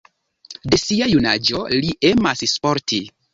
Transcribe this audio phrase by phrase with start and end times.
[0.73, 3.01] De sia junaĝo li emas sporti.